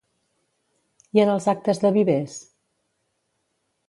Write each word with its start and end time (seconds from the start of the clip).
I 1.17 1.21
en 1.23 1.31
els 1.33 1.45
actes 1.53 1.81
de 1.83 1.91
Vivers? 1.97 2.39